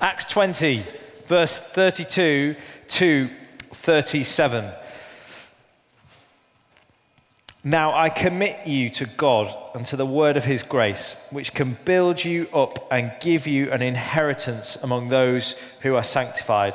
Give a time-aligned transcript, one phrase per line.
[0.00, 0.84] Acts 20,
[1.26, 2.56] verse 32
[2.88, 3.28] to
[3.72, 4.70] 37.
[7.64, 11.76] Now I commit you to God and to the word of his grace, which can
[11.84, 16.74] build you up and give you an inheritance among those who are sanctified.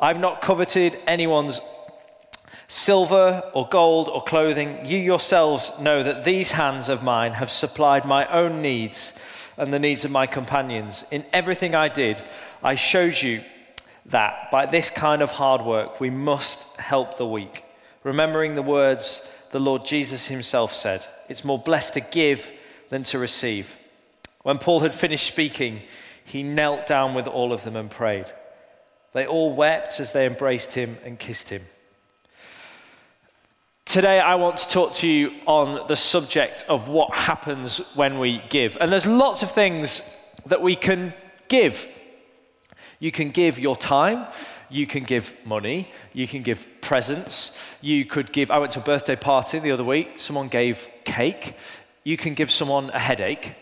[0.00, 1.60] I've not coveted anyone's
[2.68, 4.84] silver or gold or clothing.
[4.84, 9.18] You yourselves know that these hands of mine have supplied my own needs
[9.56, 11.04] and the needs of my companions.
[11.10, 12.20] In everything I did,
[12.62, 13.42] I showed you
[14.06, 17.64] that by this kind of hard work, we must help the weak.
[18.02, 22.50] Remembering the words the Lord Jesus himself said, It's more blessed to give
[22.88, 23.76] than to receive.
[24.42, 25.82] When Paul had finished speaking,
[26.24, 28.26] he knelt down with all of them and prayed.
[29.12, 31.62] They all wept as they embraced him and kissed him.
[33.92, 38.42] Today, I want to talk to you on the subject of what happens when we
[38.48, 38.78] give.
[38.80, 41.12] And there's lots of things that we can
[41.48, 41.86] give.
[43.00, 44.28] You can give your time,
[44.70, 48.50] you can give money, you can give presents, you could give.
[48.50, 51.58] I went to a birthday party the other week, someone gave cake,
[52.02, 53.56] you can give someone a headache.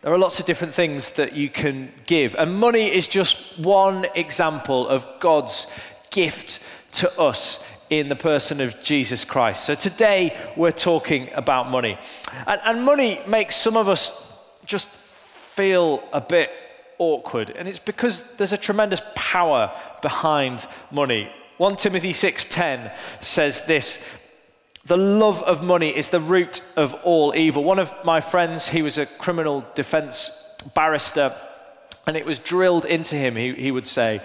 [0.00, 2.34] There are lots of different things that you can give.
[2.36, 5.70] And money is just one example of God's
[6.10, 9.64] gift to us in the person of Jesus Christ.
[9.64, 11.98] So today we're talking about money.
[12.46, 16.50] And, and money makes some of us just feel a bit
[16.98, 17.50] awkward.
[17.50, 21.30] And it's because there's a tremendous power behind money.
[21.58, 24.20] 1 Timothy 6:10 says this,
[24.86, 27.64] the love of money is the root of all evil.
[27.64, 30.30] One of my friends, he was a criminal defense
[30.74, 31.34] barrister,
[32.06, 34.20] and it was drilled into him, he, he would say,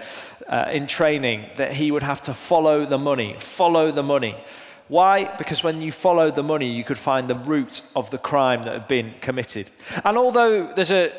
[0.50, 4.36] uh, in training, that he would have to follow the money, follow the money.
[4.88, 5.36] Why?
[5.38, 8.72] Because when you follow the money, you could find the root of the crime that
[8.72, 9.70] had been committed.
[10.04, 11.12] And although there's a,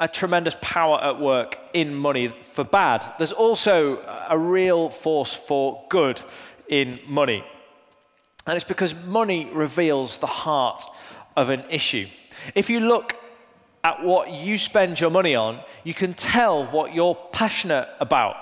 [0.00, 3.98] a tremendous power at work in money for bad, there's also
[4.30, 6.22] a real force for good
[6.66, 7.44] in money.
[8.46, 10.82] And it's because money reveals the heart
[11.36, 12.06] of an issue.
[12.54, 13.16] If you look
[13.82, 18.36] at what you spend your money on, you can tell what you're passionate about.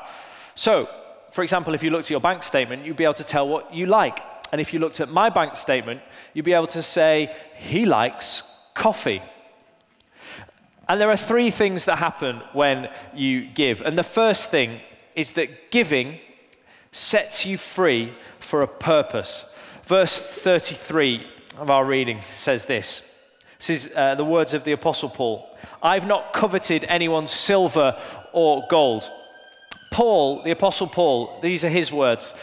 [0.55, 0.89] So,
[1.31, 3.75] for example, if you looked at your bank statement, you'd be able to tell what
[3.75, 4.21] you like.
[4.53, 6.03] And if you looked at my bank statement,
[6.35, 9.23] you'd be able to say, he likes coffee.
[10.89, 13.81] And there are three things that happen when you give.
[13.81, 14.81] And the first thing
[15.15, 16.19] is that giving
[16.91, 19.55] sets you free for a purpose.
[19.85, 21.27] Verse 33
[21.59, 23.09] of our reading says this
[23.59, 25.49] this is uh, the words of the Apostle Paul
[25.83, 27.99] I've not coveted anyone's silver
[28.33, 29.11] or gold.
[29.93, 32.35] Paul, the Apostle Paul, these are his words.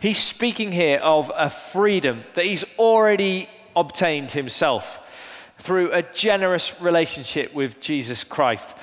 [0.00, 7.52] He's speaking here of a freedom that he's already obtained himself through a generous relationship
[7.54, 8.74] with Jesus Christ.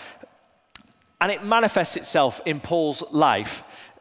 [1.21, 3.91] And it manifests itself in Paul's life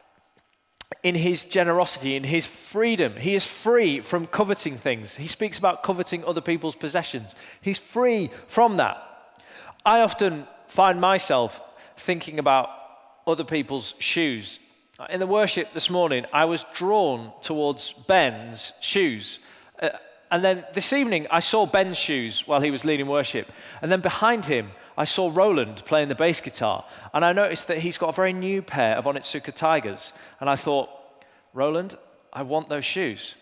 [1.03, 3.15] in his generosity, in his freedom.
[3.15, 5.15] He is free from coveting things.
[5.15, 7.35] He speaks about coveting other people's possessions.
[7.61, 8.97] He's free from that.
[9.85, 11.61] I often find myself
[11.95, 12.69] thinking about
[13.27, 14.59] other people's shoes.
[15.09, 19.39] In the worship this morning, I was drawn towards Ben's shoes.
[19.81, 19.89] Uh,
[20.31, 23.51] and then this evening, I saw Ben's shoes while he was leading worship.
[23.81, 27.79] And then behind him, I saw Roland playing the bass guitar, and I noticed that
[27.79, 30.13] he's got a very new pair of Onitsuka Tigers.
[30.39, 30.89] And I thought,
[31.53, 31.95] Roland,
[32.31, 33.35] I want those shoes.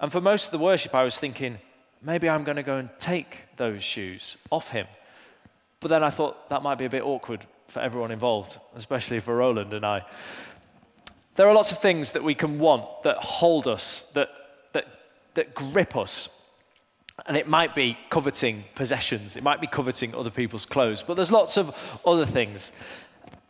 [0.00, 1.58] And for most of the worship, I was thinking,
[2.00, 4.86] maybe I'm going to go and take those shoes off him.
[5.80, 9.36] But then I thought that might be a bit awkward for everyone involved, especially for
[9.36, 10.04] Roland and I.
[11.36, 14.28] There are lots of things that we can want that hold us, that,
[14.72, 14.86] that,
[15.34, 16.28] that grip us.
[17.26, 21.32] And it might be coveting possessions, it might be coveting other people's clothes, but there's
[21.32, 22.72] lots of other things.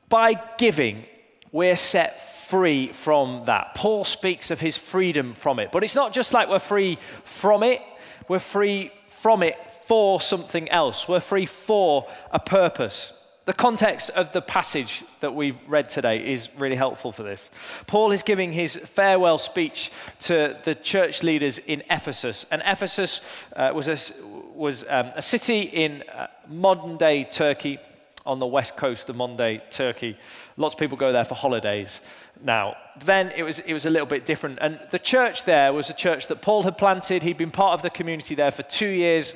[0.08, 1.06] By giving,
[1.50, 3.74] we're set free from that.
[3.74, 7.62] Paul speaks of his freedom from it, but it's not just like we're free from
[7.62, 7.80] it,
[8.28, 13.23] we're free from it for something else, we're free for a purpose.
[13.44, 17.50] The context of the passage that we've read today is really helpful for this.
[17.86, 22.46] Paul is giving his farewell speech to the church leaders in Ephesus.
[22.50, 23.98] And Ephesus uh, was, a,
[24.54, 27.78] was um, a city in uh, modern day Turkey,
[28.24, 30.16] on the west coast of modern day Turkey.
[30.56, 32.00] Lots of people go there for holidays
[32.42, 32.74] now.
[33.04, 34.58] Then it was, it was a little bit different.
[34.62, 37.22] And the church there was a church that Paul had planted.
[37.22, 39.34] He'd been part of the community there for two years.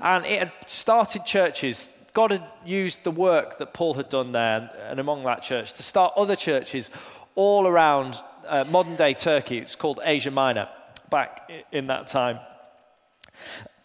[0.00, 4.70] And it had started churches God had used the work that Paul had done there
[4.88, 6.90] and among that church to start other churches
[7.34, 8.16] all around
[8.46, 9.58] uh, modern day Turkey.
[9.58, 10.68] It's called Asia Minor
[11.10, 12.38] back in that time.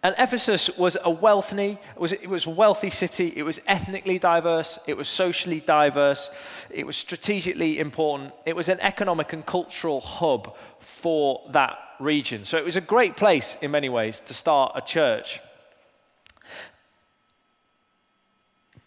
[0.04, 3.34] And Ephesus was a wealthy, was, it was a wealthy city.
[3.36, 4.78] It was ethnically diverse.
[4.88, 6.68] It was socially diverse.
[6.70, 8.34] It was strategically important.
[8.46, 12.46] It was an economic and cultural hub for that region.
[12.46, 15.42] So it was a great place in many ways to start a church.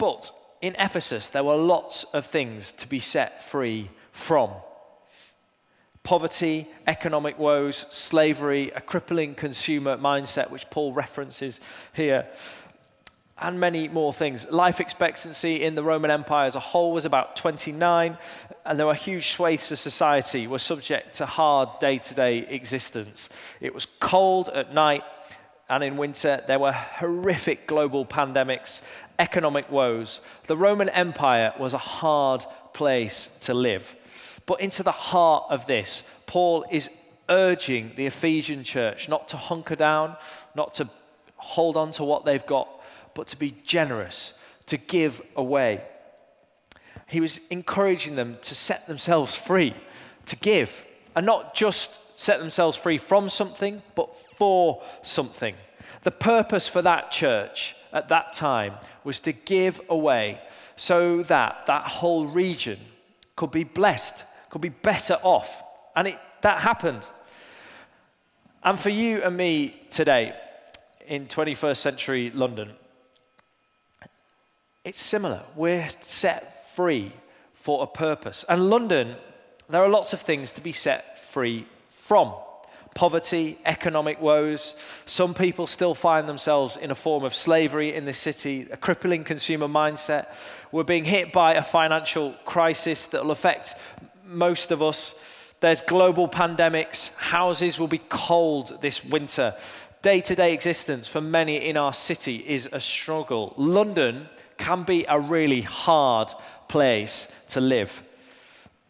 [0.00, 0.32] But
[0.62, 4.50] in Ephesus, there were lots of things to be set free from
[6.02, 11.60] poverty, economic woes, slavery, a crippling consumer mindset, which Paul references
[11.92, 12.26] here,
[13.38, 14.50] and many more things.
[14.50, 18.16] Life expectancy in the Roman Empire as a whole was about 29,
[18.64, 23.28] and there were huge swathes of society were subject to hard day to day existence.
[23.60, 25.04] It was cold at night,
[25.68, 28.82] and in winter, there were horrific global pandemics,
[29.20, 30.20] economic woes.
[30.46, 33.94] The Roman Empire was a hard place to live.
[34.46, 36.90] But into the heart of this, Paul is
[37.28, 40.16] urging the Ephesian church not to hunker down,
[40.56, 40.88] not to
[41.36, 42.68] hold on to what they've got,
[43.14, 45.82] but to be generous, to give away.
[47.06, 49.74] He was encouraging them to set themselves free,
[50.26, 50.84] to give,
[51.14, 55.54] and not just set themselves free from something, but for something.
[56.02, 60.40] The purpose for that church at that time was to give away
[60.76, 62.78] so that that whole region
[63.36, 65.62] could be blessed could be better off.
[65.96, 67.08] And it, that happened.
[68.62, 70.34] And for you and me today,
[71.06, 72.72] in 21st century London,
[74.84, 75.42] it's similar.
[75.56, 77.12] We're set free
[77.54, 78.44] for a purpose.
[78.48, 79.16] And London,
[79.68, 82.34] there are lots of things to be set free from
[82.94, 84.74] poverty, economic woes.
[85.06, 89.24] Some people still find themselves in a form of slavery in this city, a crippling
[89.24, 90.26] consumer mindset.
[90.72, 93.74] We're being hit by a financial crisis that will affect
[94.26, 95.54] most of us.
[95.60, 97.14] There's global pandemics.
[97.16, 99.54] Houses will be cold this winter.
[100.02, 103.52] Day to day existence for many in our city is a struggle.
[103.56, 106.32] London can be a really hard
[106.68, 108.02] place to live.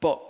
[0.01, 0.21] But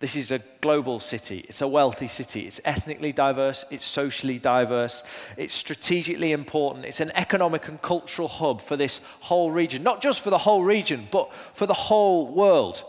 [0.00, 1.44] this is a global city.
[1.48, 2.46] It's a wealthy city.
[2.46, 3.64] It's ethnically diverse.
[3.70, 5.02] It's socially diverse.
[5.36, 6.84] It's strategically important.
[6.84, 9.82] It's an economic and cultural hub for this whole region.
[9.82, 12.82] Not just for the whole region, but for the whole world.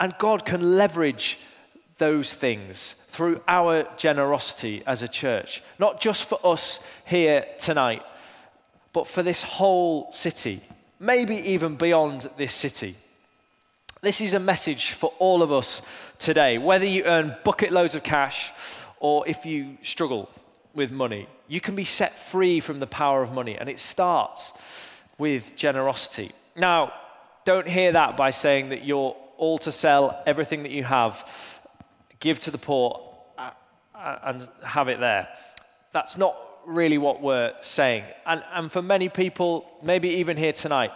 [0.00, 1.38] And God can leverage
[1.98, 8.02] those things through our generosity as a church, not just for us here tonight,
[8.92, 10.60] but for this whole city,
[11.00, 12.96] maybe even beyond this city.
[14.00, 15.82] This is a message for all of us
[16.20, 16.56] today.
[16.56, 18.52] Whether you earn bucket loads of cash
[19.00, 20.30] or if you struggle
[20.72, 24.52] with money, you can be set free from the power of money, and it starts
[25.18, 26.30] with generosity.
[26.54, 26.92] Now,
[27.44, 31.60] don't hear that by saying that you're all to sell everything that you have,
[32.20, 33.00] give to the poor,
[33.36, 33.50] uh,
[33.96, 35.26] uh, and have it there.
[35.92, 36.36] That's not
[36.66, 38.04] really what we're saying.
[38.26, 40.92] And, and for many people, maybe even here tonight,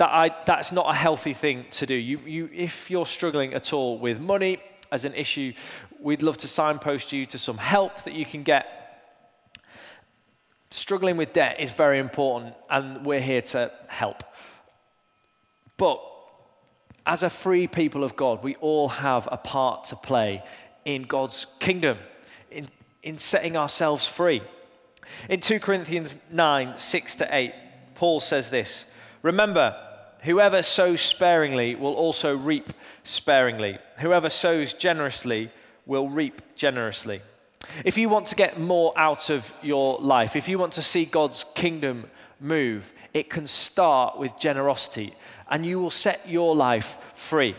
[0.00, 1.94] that I, that's not a healthy thing to do.
[1.94, 4.58] You, you, if you're struggling at all with money
[4.90, 5.52] as an issue,
[6.00, 8.66] we'd love to signpost you to some help that you can get.
[10.70, 14.24] Struggling with debt is very important, and we're here to help.
[15.76, 16.02] But
[17.04, 20.42] as a free people of God, we all have a part to play
[20.86, 21.98] in God's kingdom,
[22.50, 22.68] in,
[23.02, 24.40] in setting ourselves free.
[25.28, 27.52] In 2 Corinthians 9 6 to 8,
[27.96, 28.86] Paul says this
[29.20, 29.76] Remember,
[30.22, 32.72] whoever sows sparingly will also reap
[33.04, 35.50] sparingly, whoever sows generously
[35.86, 37.20] will reap generously.
[37.84, 41.04] If you want to get more out of your life, if you want to see
[41.04, 42.10] God's kingdom
[42.40, 45.14] move, it can start with generosity
[45.50, 47.56] and you will set your life free.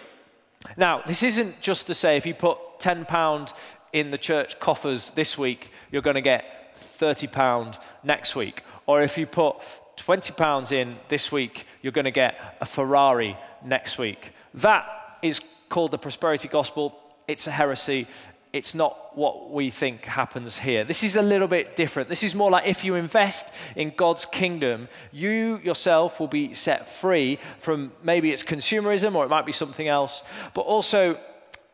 [0.77, 3.53] Now, this isn't just to say if you put £10
[3.93, 8.63] in the church coffers this week, you're going to get £30 next week.
[8.85, 9.57] Or if you put
[10.01, 14.31] £20 in this week, you're going to get a Ferrari next week.
[14.55, 14.85] That
[15.21, 16.97] is called the prosperity gospel.
[17.27, 18.07] It's a heresy
[18.53, 20.83] it's not what we think happens here.
[20.83, 22.09] This is a little bit different.
[22.09, 26.87] This is more like if you invest in God's kingdom, you yourself will be set
[26.87, 30.23] free from maybe it's consumerism or it might be something else.
[30.53, 31.17] But also,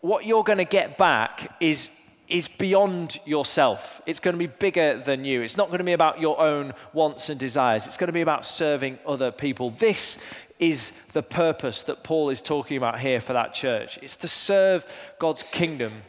[0.01, 1.89] what you're going to get back is,
[2.27, 4.01] is beyond yourself.
[4.05, 5.41] It's going to be bigger than you.
[5.41, 8.21] It's not going to be about your own wants and desires, it's going to be
[8.21, 9.69] about serving other people.
[9.71, 10.19] This
[10.59, 13.99] is the purpose that Paul is talking about here for that church.
[14.01, 14.85] It's to serve
[15.19, 16.01] God's kingdom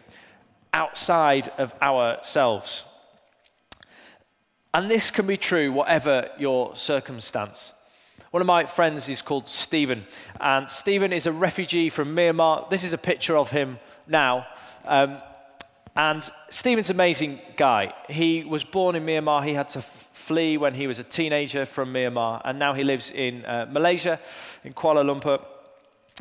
[0.72, 2.84] outside of ourselves.
[4.72, 7.72] And this can be true whatever your circumstance.
[8.30, 10.06] One of my friends is called Stephen,
[10.40, 12.68] and Stephen is a refugee from Myanmar.
[12.68, 14.46] This is a picture of him now.
[14.84, 15.18] Um,
[15.98, 17.92] And Stephen's an amazing guy.
[18.08, 19.44] He was born in Myanmar.
[19.44, 22.40] He had to f- flee when he was a teenager from Myanmar.
[22.44, 24.20] And now he lives in uh, Malaysia,
[24.62, 25.44] in Kuala Lumpur.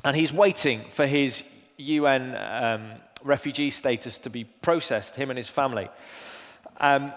[0.04, 1.44] And he's waiting for his
[1.78, 2.92] UN um,
[3.24, 5.90] refugee status to be processed, him and his family.
[6.80, 7.14] Um,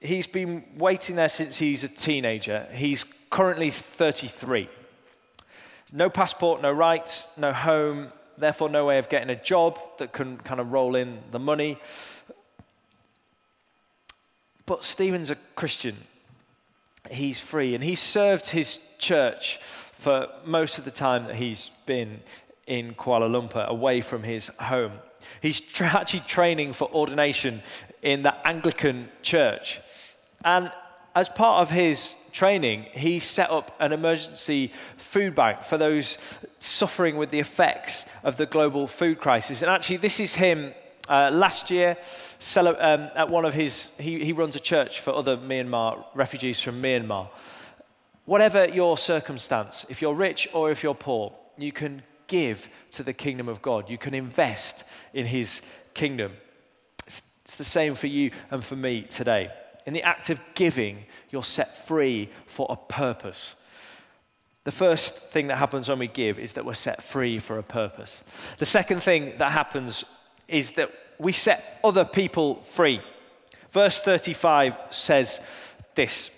[0.00, 2.66] he's been waiting there since he's a teenager.
[2.72, 4.68] He's currently 33.
[5.92, 8.08] No passport, no rights, no home,
[8.38, 11.78] therefore no way of getting a job that can kind of roll in the money.
[14.66, 15.96] But Stephen's a Christian.
[17.10, 22.20] He's free, and he's served his church for most of the time that he's been
[22.66, 24.92] in Kuala Lumpur, away from his home.
[25.40, 27.62] He's tra- actually training for ordination
[28.02, 29.80] in the Anglican church.
[30.44, 30.70] And
[31.14, 36.16] as part of his training, he set up an emergency food bank for those
[36.58, 39.62] suffering with the effects of the global food crisis.
[39.62, 40.72] And actually, this is him
[41.08, 41.98] uh, last year
[42.56, 46.82] um, at one of his, he, he runs a church for other Myanmar refugees from
[46.82, 47.28] Myanmar.
[48.24, 53.12] Whatever your circumstance, if you're rich or if you're poor, you can give to the
[53.12, 53.90] kingdom of God.
[53.90, 55.60] You can invest in his
[55.92, 56.32] kingdom.
[57.06, 59.50] It's, it's the same for you and for me today
[59.86, 63.54] in the act of giving, you're set free for a purpose.
[64.64, 67.64] The first thing that happens when we give is that we're set free for a
[67.64, 68.22] purpose.
[68.58, 70.04] The second thing that happens
[70.46, 73.00] is that we set other people free.
[73.70, 75.40] Verse 35 says
[75.96, 76.30] this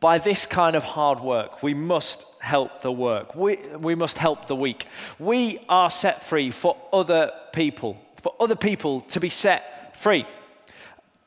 [0.00, 3.34] By this kind of hard work, we must help the work.
[3.34, 4.88] We, we must help the weak.
[5.18, 10.26] We are set free for other people, for other people to be set free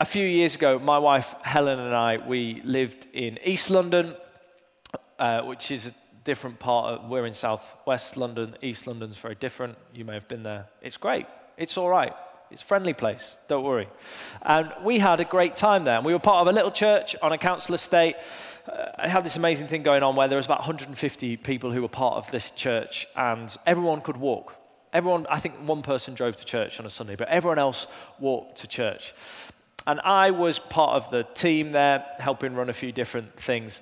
[0.04, 4.14] a few years ago, my wife Helen and I, we lived in East London,
[5.18, 5.94] uh, which is a
[6.26, 8.58] different part of, we're in southwest London.
[8.62, 9.78] East London's very different.
[9.94, 10.66] You may have been there.
[10.82, 11.26] It's great.
[11.56, 12.14] It's all right.
[12.52, 13.38] It's a friendly place.
[13.48, 13.88] Don't worry.
[14.42, 15.96] And we had a great time there.
[15.96, 18.18] And we were part of a little church on a council estate.
[18.68, 21.82] Uh, I had this amazing thing going on where there was about 150 people who
[21.82, 24.54] were part of this church, and everyone could walk.
[24.92, 27.88] Everyone, I think one person drove to church on a Sunday, but everyone else
[28.20, 29.14] walked to church.
[29.86, 33.82] And I was part of the team there, helping run a few different things.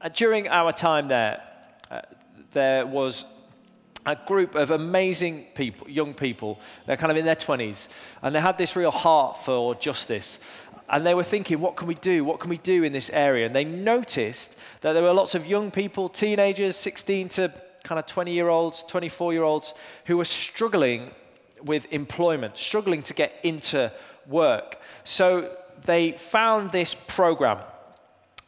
[0.00, 1.42] And during our time there,
[1.90, 2.00] uh,
[2.50, 3.24] there was
[4.06, 6.60] a group of amazing people, young people.
[6.86, 10.38] They're kind of in their 20s, and they had this real heart for justice.
[10.88, 12.24] And they were thinking, what can we do?
[12.24, 13.46] What can we do in this area?
[13.46, 17.54] And they noticed that there were lots of young people, teenagers, 16 to
[17.84, 21.10] kind of 20 year olds, 24 year olds, who were struggling
[21.62, 23.90] with employment, struggling to get into
[24.28, 24.80] work.
[25.04, 25.50] So
[25.84, 27.58] they found this program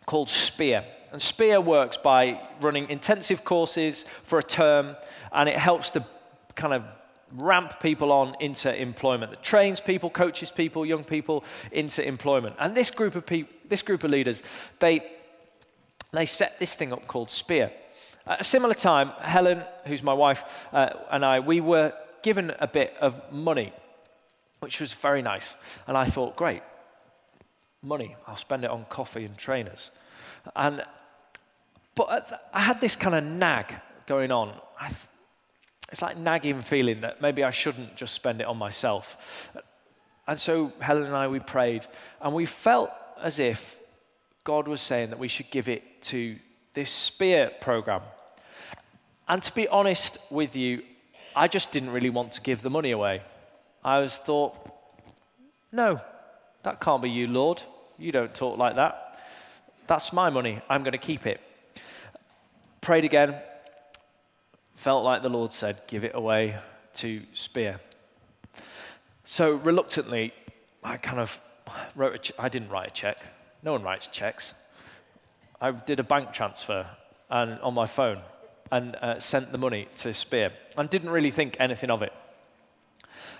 [0.06, 0.84] called SPEAR.
[1.12, 4.96] And SPEAR works by running intensive courses for a term,
[5.32, 6.04] and it helps to
[6.54, 6.82] kind of
[7.32, 9.30] ramp people on into employment.
[9.30, 12.56] That trains people, coaches people, young people into employment.
[12.58, 14.42] And this group of people, this group of leaders,
[14.78, 15.00] they
[16.12, 17.70] they set this thing up called SPEAR.
[18.26, 21.92] At a similar time, Helen, who's my wife, uh, and I, we were
[22.22, 23.72] given a bit of money
[24.60, 25.54] which was very nice.
[25.86, 26.62] And I thought, great,
[27.82, 29.90] money, I'll spend it on coffee and trainers.
[30.54, 30.84] And,
[31.94, 33.74] but I had this kind of nag
[34.06, 34.52] going on.
[35.90, 39.50] it's like nagging feeling that maybe I shouldn't just spend it on myself.
[40.26, 41.86] And so Helen and I, we prayed,
[42.20, 42.90] and we felt
[43.22, 43.78] as if
[44.42, 46.36] God was saying that we should give it to
[46.74, 48.02] this spear program.
[49.28, 50.82] And to be honest with you,
[51.34, 53.22] I just didn't really want to give the money away.
[53.86, 54.56] I was thought,
[55.70, 56.00] no,
[56.64, 57.62] that can't be you, Lord.
[57.98, 59.20] You don't talk like that.
[59.86, 60.60] That's my money.
[60.68, 61.40] I'm going to keep it.
[62.80, 63.36] Prayed again.
[64.74, 66.58] Felt like the Lord said, give it away
[66.94, 67.78] to Spear.
[69.24, 70.34] So reluctantly,
[70.82, 71.40] I kind of
[71.94, 73.18] wrote a ch- I didn't write a check.
[73.62, 74.52] No one writes checks.
[75.60, 76.88] I did a bank transfer
[77.30, 78.18] and, on my phone
[78.72, 82.12] and uh, sent the money to Spear and didn't really think anything of it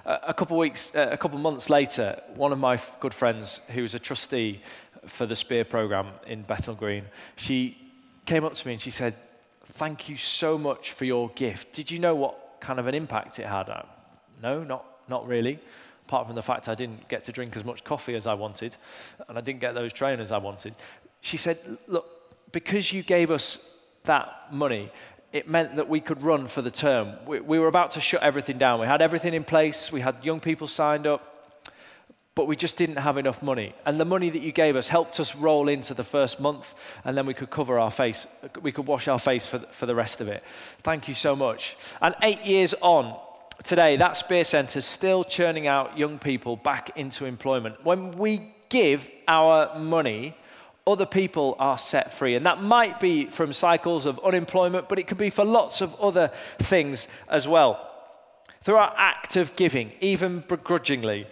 [0.07, 3.61] a couple of weeks, uh, a couple of months later, one of my good friends,
[3.75, 4.61] who was a trustee
[5.07, 7.77] for the Spear program in Bethnal Green, she
[8.25, 9.15] came up to me and she said,
[9.65, 11.73] "Thank you so much for your gift.
[11.73, 13.69] Did you know what kind of an impact it had?"
[14.43, 15.59] no, not not really.
[16.07, 18.77] Apart from the fact I didn't get to drink as much coffee as I wanted,
[19.29, 20.75] and I didn't get those trainers I wanted.
[21.21, 21.59] She said,
[21.89, 22.07] "Look,
[22.53, 24.93] because you gave us that money,
[25.37, 27.12] it meant that we could run for the term.
[27.26, 28.81] We, we, were about to shut everything down.
[28.81, 31.61] We had everything in place, we had young people signed up,
[32.35, 33.75] but we just didn't have enough money.
[33.85, 36.75] And the money that you gave us helped us roll into the first month,
[37.05, 38.26] and then we could cover our face,
[38.62, 40.43] we could wash our face for, for the rest of it.
[40.78, 41.76] Thank you so much.
[42.00, 43.14] And eight years on,
[43.62, 47.85] today, that Spear Centre is still churning out young people back into employment.
[47.85, 50.35] When we give our money,
[50.87, 52.37] other people are set free.
[52.37, 55.99] And that might be from cycles of unemployment, but it could be for lots of
[56.00, 57.83] other things as well.
[58.62, 61.26] Through our act of giving, even begrudgingly,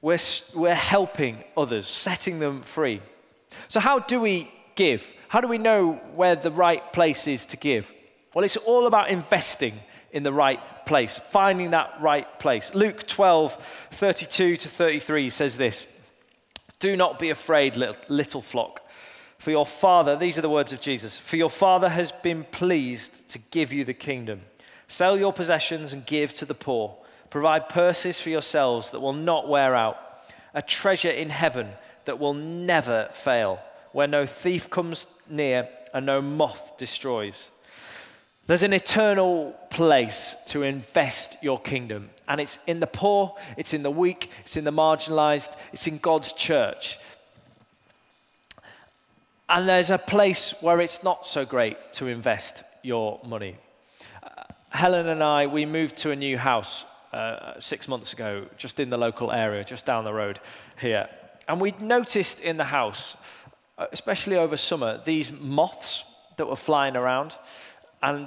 [0.00, 0.18] we're,
[0.54, 3.02] we're helping others, setting them free.
[3.68, 5.12] So, how do we give?
[5.28, 7.92] How do we know where the right place is to give?
[8.34, 9.74] Well, it's all about investing
[10.12, 12.74] in the right place, finding that right place.
[12.74, 13.54] Luke 12,
[13.90, 15.86] 32 to 33 says this
[16.80, 18.88] Do not be afraid, little flock,
[19.38, 23.28] for your Father, these are the words of Jesus, for your Father has been pleased
[23.30, 24.40] to give you the kingdom.
[24.88, 26.96] Sell your possessions and give to the poor.
[27.30, 29.96] Provide purses for yourselves that will not wear out,
[30.52, 31.68] a treasure in heaven
[32.06, 33.60] that will never fail,
[33.92, 37.50] where no thief comes near and no moth destroys.
[38.50, 42.10] There's an eternal place to invest your kingdom.
[42.26, 45.98] And it's in the poor, it's in the weak, it's in the marginalized, it's in
[45.98, 46.98] God's church.
[49.48, 53.56] And there's a place where it's not so great to invest your money.
[54.20, 58.80] Uh, Helen and I, we moved to a new house uh, six months ago, just
[58.80, 60.40] in the local area, just down the road
[60.80, 61.08] here.
[61.46, 63.16] And we noticed in the house,
[63.78, 66.02] uh, especially over summer, these moths
[66.36, 67.36] that were flying around.
[68.02, 68.26] And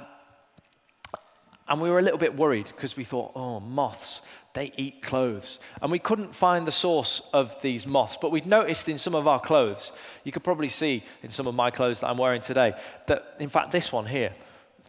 [1.68, 4.20] and we were a little bit worried because we thought, oh, moths,
[4.52, 5.58] they eat clothes.
[5.80, 8.18] And we couldn't find the source of these moths.
[8.20, 9.90] But we'd noticed in some of our clothes,
[10.24, 12.74] you could probably see in some of my clothes that I'm wearing today,
[13.06, 14.32] that in fact, this one here,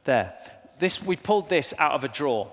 [0.03, 0.33] there,
[0.79, 2.51] this, we pulled this out of a drawer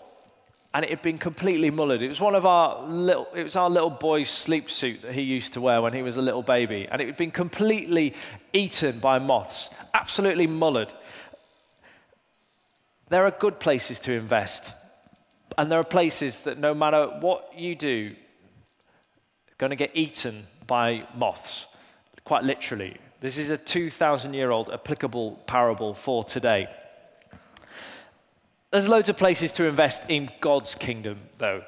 [0.75, 2.01] and it had been completely mullered.
[2.01, 5.21] It was one of our little, it was our little boy's sleep suit that he
[5.21, 6.89] used to wear when he was a little baby.
[6.91, 8.15] And it had been completely
[8.55, 10.95] eaten by moths, absolutely mullered.
[13.13, 14.73] There are good places to invest.
[15.59, 18.15] And there are places that no matter what you do,
[19.51, 21.67] are going to get eaten by moths,
[22.25, 22.97] quite literally.
[23.21, 26.69] This is a 2,000 year old applicable parable for today.
[28.71, 31.65] There's loads of places to invest in God's kingdom, though.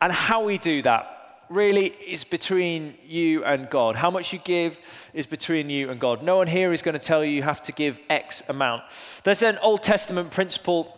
[0.00, 1.21] And how we do that
[1.52, 3.96] really is between you and God.
[3.96, 4.78] How much you give
[5.12, 6.22] is between you and God.
[6.22, 8.82] No one here is going to tell you you have to give X amount.
[9.24, 10.96] There's an Old Testament principle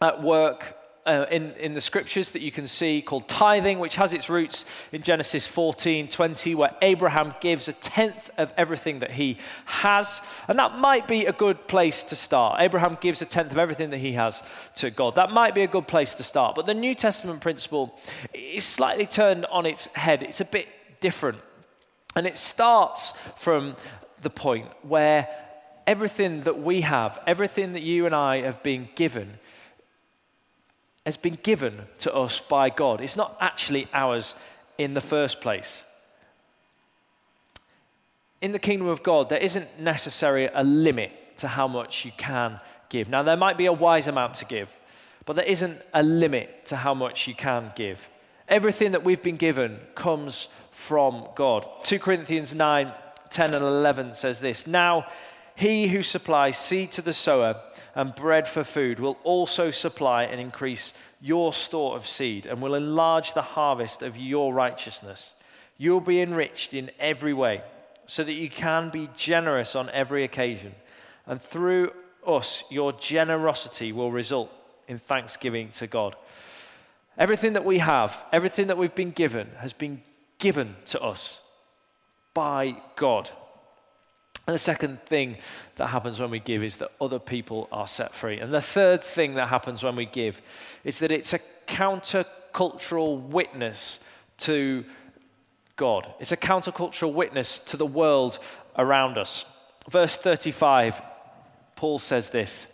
[0.00, 4.12] at work uh, in, in the scriptures that you can see called tithing, which has
[4.12, 9.38] its roots in Genesis 14 20, where Abraham gives a tenth of everything that he
[9.66, 10.20] has.
[10.48, 12.60] And that might be a good place to start.
[12.60, 14.42] Abraham gives a tenth of everything that he has
[14.76, 15.14] to God.
[15.14, 16.56] That might be a good place to start.
[16.56, 17.98] But the New Testament principle
[18.34, 20.68] is slightly turned on its head, it's a bit
[21.00, 21.38] different.
[22.16, 23.76] And it starts from
[24.22, 25.28] the point where
[25.86, 29.38] everything that we have, everything that you and I have been given,
[31.06, 33.00] has been given to us by God.
[33.00, 34.34] It's not actually ours
[34.76, 35.84] in the first place.
[38.42, 42.60] In the kingdom of God, there isn't necessarily a limit to how much you can
[42.88, 43.08] give.
[43.08, 44.76] Now, there might be a wise amount to give,
[45.24, 48.08] but there isn't a limit to how much you can give.
[48.48, 51.66] Everything that we've been given comes from God.
[51.84, 52.92] 2 Corinthians 9
[53.30, 55.06] 10 and 11 says this Now,
[55.54, 57.56] he who supplies seed to the sower
[57.96, 62.74] and bread for food will also supply and increase your store of seed and will
[62.74, 65.32] enlarge the harvest of your righteousness.
[65.78, 67.62] You'll be enriched in every way
[68.04, 70.74] so that you can be generous on every occasion.
[71.26, 71.90] And through
[72.26, 74.52] us, your generosity will result
[74.86, 76.14] in thanksgiving to God.
[77.16, 80.02] Everything that we have, everything that we've been given, has been
[80.38, 81.42] given to us
[82.34, 83.30] by God.
[84.46, 85.36] And the second thing
[85.74, 88.38] that happens when we give is that other people are set free.
[88.38, 90.40] And the third thing that happens when we give
[90.84, 93.98] is that it's a countercultural witness
[94.38, 94.84] to
[95.74, 96.06] God.
[96.20, 98.38] It's a countercultural witness to the world
[98.76, 99.44] around us.
[99.90, 101.02] Verse 35,
[101.74, 102.66] Paul says this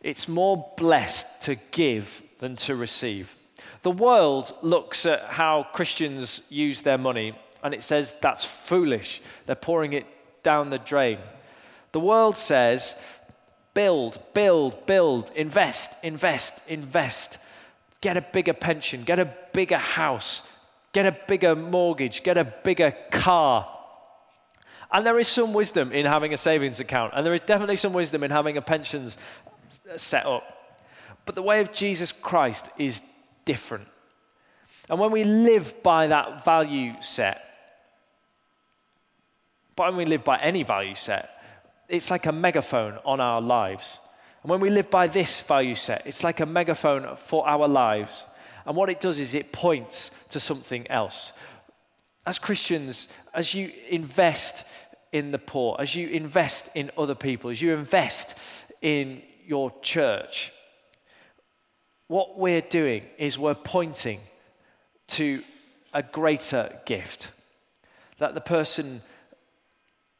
[0.00, 3.36] It's more blessed to give than to receive.
[3.82, 9.22] The world looks at how Christians use their money and it says that's foolish.
[9.46, 10.06] They're pouring it
[10.42, 11.18] down the drain.
[11.92, 12.94] The world says,
[13.74, 17.38] build, build, build, invest, invest, invest.
[18.00, 20.42] Get a bigger pension, get a bigger house,
[20.92, 23.68] get a bigger mortgage, get a bigger car.
[24.92, 27.92] And there is some wisdom in having a savings account, and there is definitely some
[27.92, 29.16] wisdom in having a pensions
[29.96, 30.78] set up.
[31.26, 33.02] But the way of Jesus Christ is
[33.44, 33.86] different.
[34.88, 37.49] And when we live by that value set,
[39.80, 41.30] but when we live by any value set,
[41.88, 43.98] it's like a megaphone on our lives.
[44.42, 48.26] And when we live by this value set, it's like a megaphone for our lives.
[48.66, 51.32] And what it does is it points to something else.
[52.26, 54.64] As Christians, as you invest
[55.12, 58.36] in the poor, as you invest in other people, as you invest
[58.82, 60.52] in your church,
[62.06, 64.20] what we're doing is we're pointing
[65.06, 65.42] to
[65.94, 67.30] a greater gift
[68.18, 69.00] that the person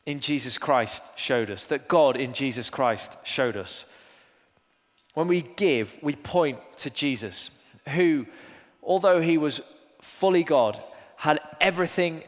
[0.06, 3.84] in Jesus Christ showed us, that God in Jesus Christ showed us.
[5.14, 7.50] When we give, we point to Jesus,
[7.88, 8.26] who,
[8.82, 9.60] although he was
[10.00, 10.82] fully God,
[11.16, 12.22] had everything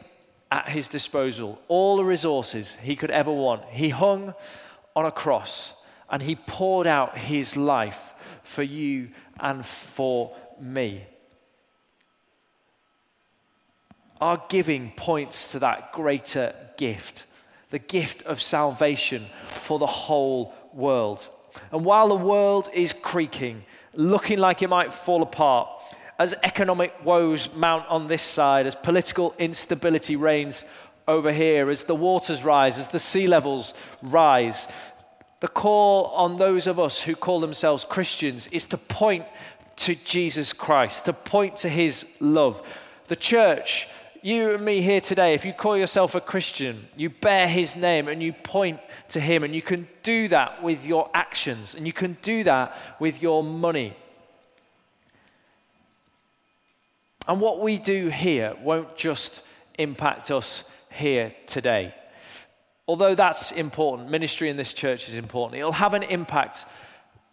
[0.51, 3.63] at his disposal, all the resources he could ever want.
[3.65, 4.35] He hung
[4.95, 5.73] on a cross
[6.11, 9.09] and he poured out his life for you
[9.39, 11.05] and for me.
[14.21, 17.25] Our giving points to that greater gift,
[17.73, 21.27] the gift of salvation for the whole world.
[21.71, 25.67] And while the world is creaking, looking like it might fall apart,
[26.19, 30.65] as economic woes mount on this side, as political instability reigns
[31.07, 34.67] over here, as the waters rise, as the sea levels rise,
[35.39, 39.25] the call on those of us who call themselves Christians is to point
[39.77, 42.61] to Jesus Christ, to point to his love.
[43.07, 43.87] The church,
[44.23, 48.07] you and me here today, if you call yourself a Christian, you bear his name
[48.07, 51.93] and you point to him, and you can do that with your actions, and you
[51.93, 53.95] can do that with your money.
[57.27, 59.41] And what we do here won't just
[59.77, 61.93] impact us here today.
[62.87, 65.59] Although that's important, ministry in this church is important.
[65.59, 66.65] It'll have an impact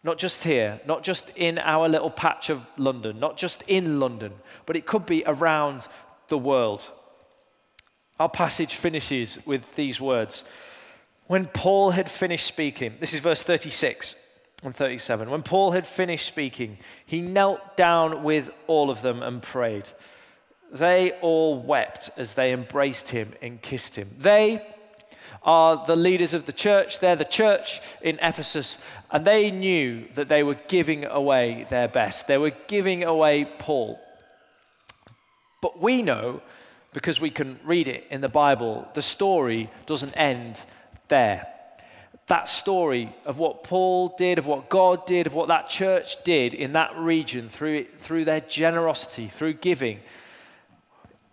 [0.02, 4.32] not just here, not just in our little patch of London, not just in London,
[4.64, 5.86] but it could be around
[6.30, 6.90] the world.
[8.18, 10.44] Our passage finishes with these words.
[11.26, 14.14] When Paul had finished speaking, this is verse 36
[14.62, 15.30] and 37.
[15.30, 19.88] When Paul had finished speaking, he knelt down with all of them and prayed.
[20.72, 24.10] They all wept as they embraced him and kissed him.
[24.18, 24.66] They
[25.42, 26.98] are the leaders of the church.
[26.98, 32.26] They're the church in Ephesus, and they knew that they were giving away their best.
[32.26, 33.98] They were giving away Paul.
[35.60, 36.42] But we know,
[36.92, 40.64] because we can read it in the Bible, the story doesn't end
[41.08, 41.46] there.
[42.26, 46.54] That story of what Paul did, of what God did, of what that church did
[46.54, 50.00] in that region through, through their generosity, through giving,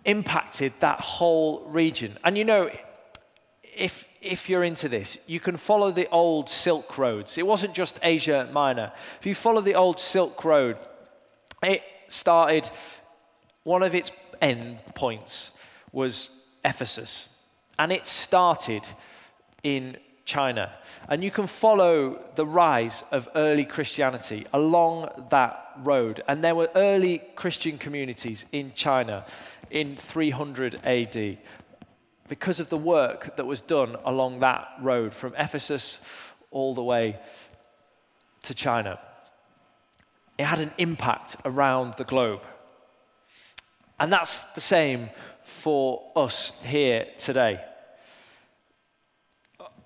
[0.05, 2.17] impacted that whole region.
[2.23, 2.71] And you know,
[3.77, 7.37] if, if you're into this, you can follow the old Silk Roads.
[7.37, 8.91] It wasn't just Asia Minor.
[9.19, 10.77] If you follow the old Silk Road,
[11.61, 12.69] it started,
[13.67, 15.51] one of its end points
[15.91, 17.37] was Ephesus.
[17.77, 18.81] And it started
[19.61, 20.71] in China.
[21.09, 26.23] And you can follow the rise of early Christianity along that road.
[26.29, 29.25] And there were early Christian communities in China
[29.69, 31.37] in 300 AD
[32.29, 35.99] because of the work that was done along that road from Ephesus
[36.51, 37.19] all the way
[38.43, 38.97] to China.
[40.37, 42.43] It had an impact around the globe.
[43.99, 45.09] And that's the same
[45.43, 47.59] for us here today.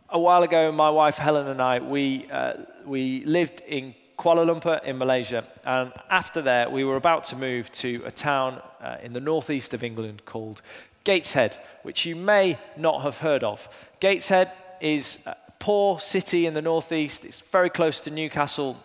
[0.09, 2.53] A while ago, my wife Helen and I, we, uh,
[2.85, 5.45] we lived in Kuala Lumpur in Malaysia.
[5.63, 9.73] And after that, we were about to move to a town uh, in the northeast
[9.73, 10.61] of England called
[11.05, 13.67] Gateshead, which you may not have heard of.
[13.99, 17.23] Gateshead is a poor city in the northeast.
[17.23, 18.77] It's very close to Newcastle.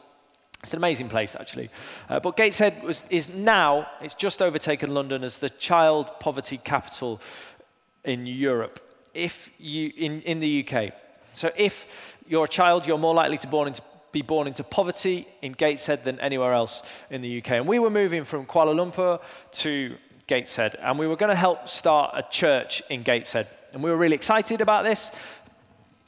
[0.66, 1.70] It's an amazing place, actually.
[2.08, 7.20] Uh, but Gateshead was, is now, it's just overtaken London as the child poverty capital
[8.02, 8.80] in Europe,
[9.14, 10.92] if you, in, in the UK.
[11.34, 15.28] So if you're a child, you're more likely to born into, be born into poverty
[15.40, 17.52] in Gateshead than anywhere else in the UK.
[17.52, 19.20] And we were moving from Kuala Lumpur
[19.62, 19.94] to
[20.26, 23.46] Gateshead, and we were going to help start a church in Gateshead.
[23.72, 25.12] And we were really excited about this,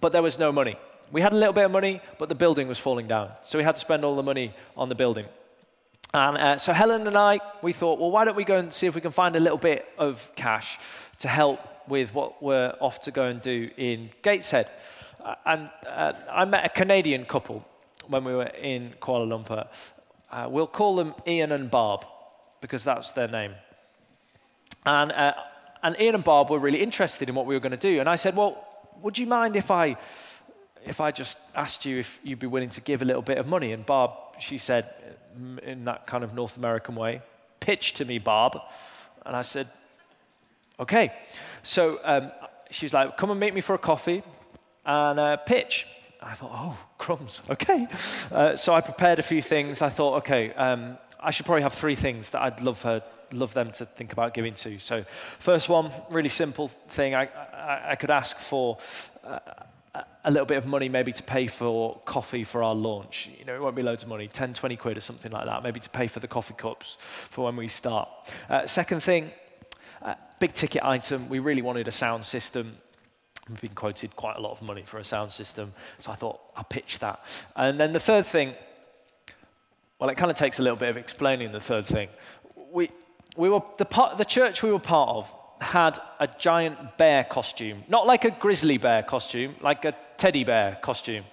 [0.00, 0.76] but there was no money.
[1.10, 3.30] We had a little bit of money, but the building was falling down.
[3.44, 5.26] So we had to spend all the money on the building.
[6.14, 8.86] And uh, so Helen and I, we thought, well, why don't we go and see
[8.86, 10.78] if we can find a little bit of cash
[11.18, 14.70] to help with what we're off to go and do in Gateshead.
[15.22, 17.64] Uh, and uh, I met a Canadian couple
[18.06, 19.66] when we were in Kuala Lumpur.
[20.30, 22.04] Uh, we'll call them Ian and Barb
[22.60, 23.52] because that's their name.
[24.84, 25.34] And, uh,
[25.82, 28.00] and Ian and Barb were really interested in what we were going to do.
[28.00, 28.64] And I said, Well,
[29.02, 29.96] would you mind if I,
[30.84, 33.46] if I just asked you if you'd be willing to give a little bit of
[33.46, 33.72] money?
[33.72, 34.92] And Barb, she said,
[35.62, 37.22] in that kind of North American way,
[37.60, 38.58] pitch to me, Barb.
[39.26, 39.68] And I said,
[40.80, 41.12] Okay.
[41.62, 42.30] So um,
[42.70, 44.22] she was like, Come and meet me for a coffee
[44.86, 45.86] and uh, pitch.
[46.20, 47.86] I thought, oh, crumbs, okay.
[48.32, 49.82] Uh, so I prepared a few things.
[49.82, 53.54] I thought, okay, um, I should probably have three things that I'd love her, love
[53.54, 54.80] them to think about giving to.
[54.80, 55.04] So,
[55.38, 57.14] first one, really simple thing.
[57.14, 58.78] I, I, I could ask for
[59.22, 59.38] uh,
[60.24, 63.30] a little bit of money maybe to pay for coffee for our launch.
[63.38, 65.62] You know, it won't be loads of money, 10, 20 quid or something like that,
[65.62, 68.08] maybe to pay for the coffee cups for when we start.
[68.48, 69.30] Uh, second thing,
[70.02, 72.76] uh, big ticket item, we really wanted a sound system.
[73.48, 76.40] We've been quoted quite a lot of money for a sound system, so I thought
[76.56, 77.24] I'll pitch that.
[77.56, 78.54] And then the third thing,
[79.98, 82.08] well, it kind of takes a little bit of explaining the third thing.
[82.70, 82.90] We,
[83.36, 87.84] we were, the, part, the church we were part of had a giant bear costume,
[87.88, 91.24] not like a grizzly bear costume, like a teddy bear costume.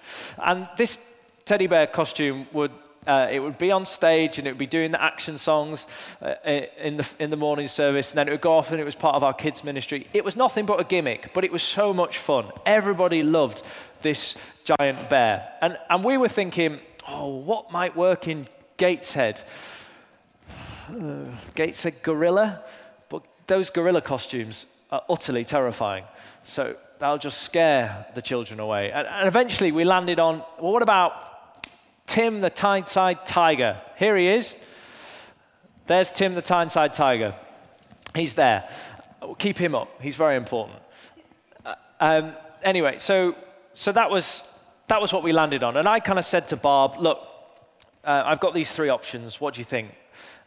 [0.44, 2.72] And this teddy bear costume would
[3.06, 5.86] uh, it would be on stage and it would be doing the action songs
[6.20, 8.84] uh, in, the, in the morning service, and then it would go off and it
[8.84, 10.06] was part of our kids' ministry.
[10.12, 12.46] It was nothing but a gimmick, but it was so much fun.
[12.64, 13.62] Everybody loved
[14.02, 15.48] this giant bear.
[15.60, 19.40] And, and we were thinking, oh, what might work in Gateshead?
[20.90, 22.62] Uh, Gateshead Gorilla?
[23.46, 26.04] Those gorilla costumes are utterly terrifying.
[26.44, 28.90] So that'll just scare the children away.
[28.92, 31.66] And, and eventually we landed on well, what about
[32.06, 33.80] Tim the Tyneside Tiger?
[33.96, 34.56] Here he is.
[35.86, 37.34] There's Tim the Tyneside Tiger.
[38.14, 38.68] He's there.
[39.38, 39.88] Keep him up.
[40.00, 40.78] He's very important.
[41.64, 42.32] Uh, um,
[42.62, 43.34] anyway, so,
[43.72, 44.48] so that, was,
[44.88, 45.76] that was what we landed on.
[45.76, 47.20] And I kind of said to Barb, look,
[48.04, 49.40] uh, I've got these three options.
[49.40, 49.90] What do you think?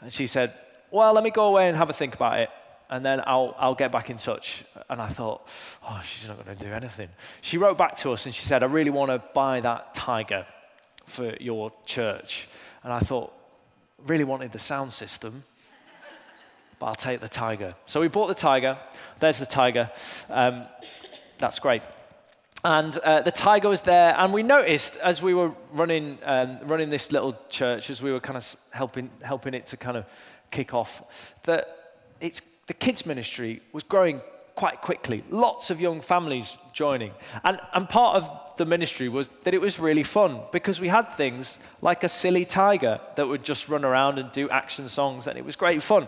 [0.01, 0.53] And she said,
[0.91, 2.49] well, let me go away and have a think about it
[2.89, 4.63] and then I'll, I'll get back in touch.
[4.89, 5.47] And I thought,
[5.87, 7.09] oh, she's not going to do anything.
[7.41, 10.45] She wrote back to us and she said, I really want to buy that tiger
[11.05, 12.47] for your church.
[12.83, 13.33] And I thought,
[14.05, 15.43] really wanted the sound system,
[16.79, 17.73] but I'll take the tiger.
[17.85, 18.77] So we bought the tiger.
[19.19, 19.91] There's the tiger.
[20.29, 20.65] Um,
[21.37, 21.81] that's great.
[22.63, 26.89] And uh, the tiger was there, and we noticed as we were running, um, running
[26.89, 30.05] this little church, as we were kind of helping, helping it to kind of
[30.51, 34.21] kick off, that it's the kids' ministry was growing
[34.53, 35.23] quite quickly.
[35.31, 37.11] Lots of young families joining.
[37.43, 41.11] And, and part of the ministry was that it was really fun because we had
[41.13, 45.35] things like a silly tiger that would just run around and do action songs, and
[45.35, 46.07] it was great fun.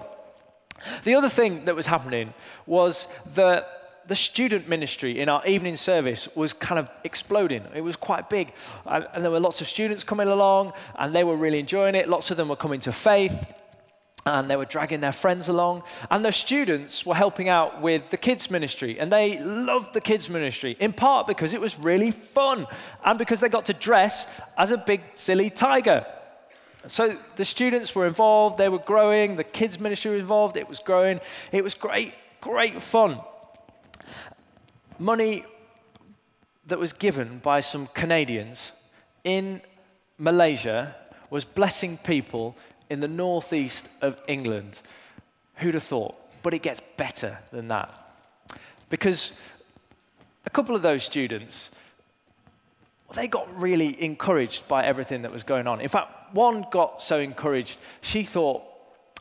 [1.04, 2.32] The other thing that was happening
[2.68, 7.66] was that the student ministry in our evening service was kind of exploding.
[7.74, 8.54] It was quite big.
[8.86, 12.08] And, and there were lots of students coming along, and they were really enjoying it.
[12.08, 13.52] Lots of them were coming to faith
[14.26, 15.84] and they were dragging their friends along.
[16.10, 19.00] And the students were helping out with the kids' ministry.
[19.00, 22.68] And they loved the kids' ministry, in part because it was really fun
[23.04, 26.06] and because they got to dress as a big, silly tiger.
[26.88, 30.80] So the students were involved, they were growing, the kids' ministry was involved, it was
[30.80, 31.20] growing.
[31.52, 33.20] It was great, great fun.
[34.98, 35.46] Money
[36.68, 38.72] that was given by some Canadians
[39.24, 39.62] in
[40.18, 40.96] Malaysia
[41.30, 42.56] was blessing people
[42.92, 44.82] in the northeast of England.
[45.56, 46.14] Who'd have thought?
[46.44, 47.98] But it gets better than that.
[48.90, 49.42] Because
[50.46, 51.72] a couple of those students,
[53.08, 55.80] well, they got really encouraged by everything that was going on.
[55.80, 58.62] In fact, one got so encouraged, she thought,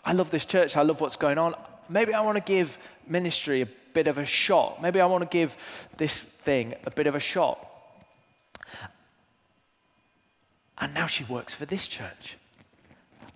[0.05, 1.55] I love this church, I love what's going on.
[1.89, 4.83] Maybe I want to give ministry a bit of a shot.
[4.83, 7.65] Maybe I want to give this thing a bit of a shot.
[10.79, 12.37] And now she works for this church.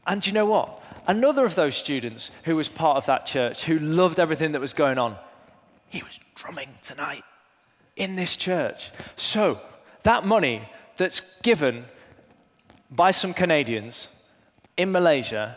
[0.06, 0.82] And you know what?
[1.06, 4.72] Another of those students who was part of that church, who loved everything that was
[4.72, 5.16] going on,
[5.88, 7.22] he was drumming tonight
[7.96, 8.90] in this church.
[9.16, 9.60] So,
[10.02, 11.84] that money that's given
[12.90, 14.08] by some Canadians
[14.76, 15.56] in Malaysia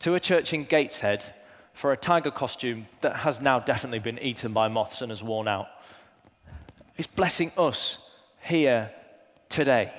[0.00, 1.24] to a church in Gateshead
[1.72, 5.48] for a tiger costume that has now definitely been eaten by moths and has worn
[5.48, 5.66] out
[6.96, 8.90] is blessing us here
[9.48, 9.92] today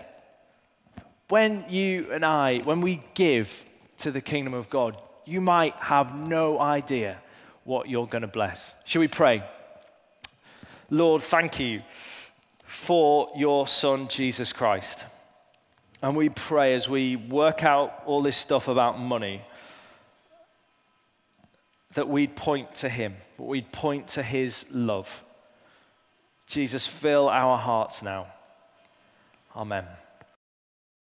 [1.30, 3.64] when you and I, when we give
[4.00, 7.18] to the kingdom of God, you might have no idea
[7.64, 8.72] what you're going to bless.
[8.86, 9.44] Shall we pray?
[10.90, 11.82] Lord, thank you
[12.64, 15.06] for your Son, Jesus Christ.
[16.02, 19.42] And we pray as we work out all this stuff about money
[21.94, 25.24] that we'd point to Him, that we'd point to His love.
[26.46, 28.28] Jesus, fill our hearts now.
[29.56, 29.86] Amen.